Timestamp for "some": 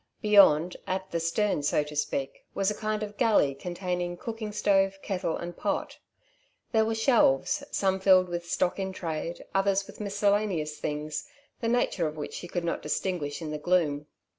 7.69-7.99